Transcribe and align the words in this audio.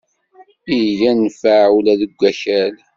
Iga 0.77 1.11
d 1.17 1.17
nnfeɛ 1.19 1.65
ula 1.77 1.93
deg 2.01 2.21
akal. 2.29 2.75